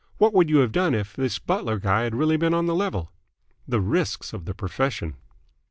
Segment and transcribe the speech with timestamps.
[0.17, 3.11] What would you have done if this butler guy had really been on the level?"
[3.67, 5.13] "The risks of the profession!"